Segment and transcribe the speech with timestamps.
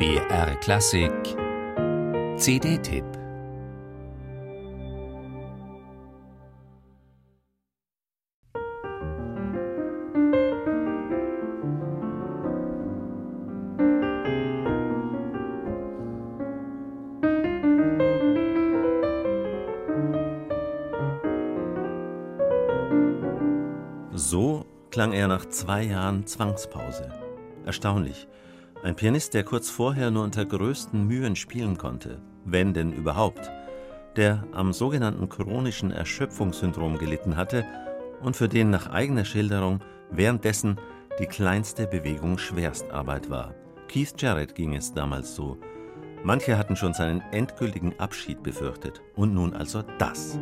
[0.00, 1.12] BR Klassik
[2.38, 3.04] CD-Tipp
[24.14, 27.10] So klang er nach zwei Jahren Zwangspause.
[27.66, 28.26] Erstaunlich.
[28.82, 33.50] Ein Pianist, der kurz vorher nur unter größten Mühen spielen konnte, wenn denn überhaupt,
[34.16, 37.66] der am sogenannten chronischen Erschöpfungssyndrom gelitten hatte
[38.22, 39.80] und für den nach eigener Schilderung
[40.10, 40.78] währenddessen
[41.18, 43.54] die kleinste Bewegung Schwerstarbeit war.
[43.88, 45.58] Keith Jarrett ging es damals so.
[46.22, 49.02] Manche hatten schon seinen endgültigen Abschied befürchtet.
[49.14, 50.38] Und nun also das.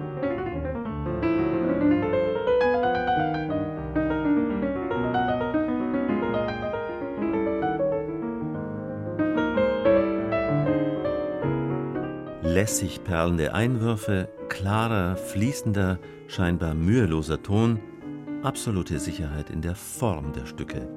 [12.48, 17.78] Lässig perlende Einwürfe, klarer, fließender, scheinbar müheloser Ton,
[18.42, 20.88] absolute Sicherheit in der Form der Stücke.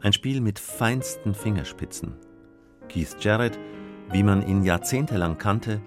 [0.00, 2.14] Ein Spiel mit feinsten Fingerspitzen.
[2.88, 3.58] Keith Jarrett,
[4.10, 5.80] wie man ihn jahrzehntelang kannte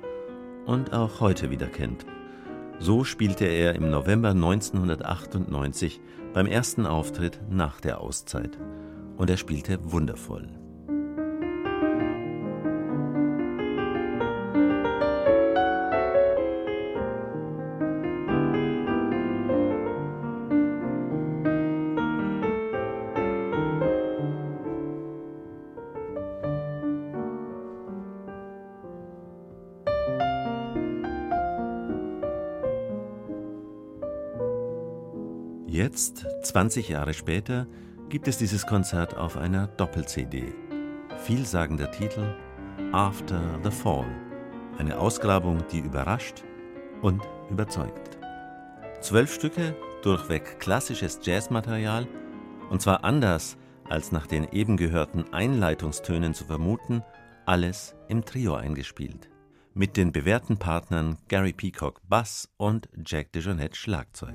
[0.65, 2.05] und auch heute wieder kennt.
[2.79, 5.99] So spielte er im November 1998
[6.33, 8.57] beim ersten Auftritt nach der Auszeit.
[9.17, 10.66] Und er spielte wundervoll.
[35.77, 37.67] Jetzt, 20 Jahre später,
[38.09, 40.51] gibt es dieses Konzert auf einer Doppel-CD.
[41.19, 42.35] Vielsagender Titel
[42.93, 44.07] After the Fall.
[44.79, 46.43] Eine Ausgrabung, die überrascht
[47.03, 48.17] und überzeugt.
[49.01, 52.07] Zwölf Stücke, durchweg klassisches Jazzmaterial,
[52.71, 53.55] und zwar anders
[53.87, 57.03] als nach den eben gehörten Einleitungstönen zu vermuten,
[57.45, 59.29] alles im Trio eingespielt.
[59.75, 64.33] Mit den bewährten Partnern Gary Peacock Bass und Jack DeJohnette Schlagzeug.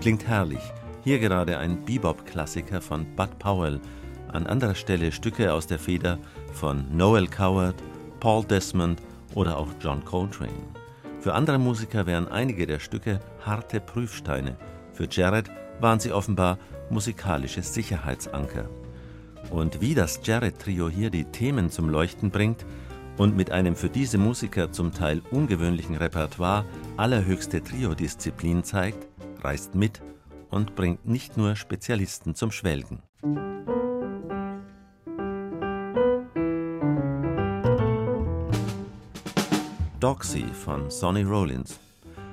[0.00, 0.62] Klingt herrlich.
[1.04, 3.80] Hier gerade ein Bebop-Klassiker von Bud Powell,
[4.32, 6.18] an anderer Stelle Stücke aus der Feder
[6.54, 7.74] von Noel Coward,
[8.18, 9.02] Paul Desmond
[9.34, 10.68] oder auch John Coltrane.
[11.20, 14.56] Für andere Musiker wären einige der Stücke harte Prüfsteine.
[14.94, 15.50] Für Jared
[15.80, 16.58] waren sie offenbar
[16.88, 18.70] musikalische Sicherheitsanker.
[19.50, 22.64] Und wie das Jared-Trio hier die Themen zum Leuchten bringt
[23.18, 26.64] und mit einem für diese Musiker zum Teil ungewöhnlichen Repertoire
[26.96, 29.09] allerhöchste Trio-Disziplin zeigt,
[29.44, 30.00] reist mit
[30.50, 33.02] und bringt nicht nur Spezialisten zum Schwelgen.
[40.00, 41.78] Doxy von Sonny Rollins.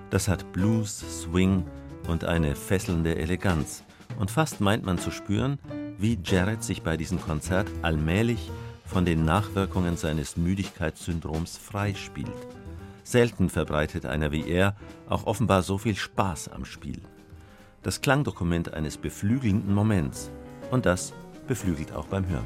[0.09, 1.65] Das hat Blues, Swing
[2.07, 3.83] und eine fesselnde Eleganz.
[4.17, 5.59] Und fast meint man zu spüren,
[5.97, 8.49] wie Jared sich bei diesem Konzert allmählich
[8.85, 12.56] von den Nachwirkungen seines Müdigkeitssyndroms freispielt.
[13.07, 14.75] Selten verbreitet einer wie er
[15.07, 16.99] auch offenbar so viel Spaß am Spiel.
[17.81, 20.29] Das Klangdokument eines beflügelnden Moments.
[20.71, 21.13] Und das
[21.47, 22.43] beflügelt auch beim Hören.